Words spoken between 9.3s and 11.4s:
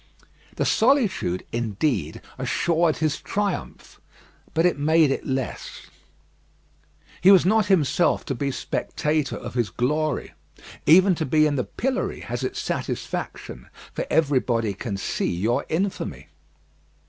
of his glory. Even to